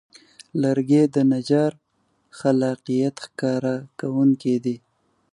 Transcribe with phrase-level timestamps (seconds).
[0.61, 1.81] لرګی د نجار د
[2.37, 4.75] خلاقیت ښکاره کوونکی دی.